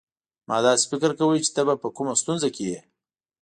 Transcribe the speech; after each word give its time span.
ما 0.47 0.57
داسي 0.65 0.85
فکر 0.91 1.11
کاوه 1.19 1.35
چي 1.45 1.51
ته 1.55 1.61
په 1.83 1.87
کومه 1.95 2.13
ستونزه 2.21 2.49
کې 2.55 2.63
يې. 2.71 2.79